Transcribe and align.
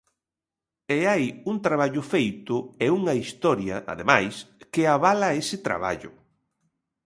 E 0.95 0.97
hai 1.09 1.25
un 1.51 1.57
traballo 1.65 2.01
feito 2.13 2.55
e 2.85 2.87
unha 2.99 3.13
historia, 3.23 3.75
ademais, 3.93 4.35
que 4.73 4.83
avala 4.95 5.35
ese 5.41 5.57
traballo. 5.67 6.11